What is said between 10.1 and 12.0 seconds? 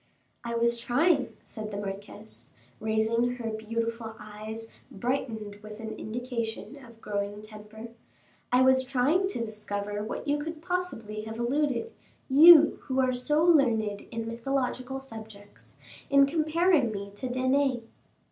you could possibly have alluded,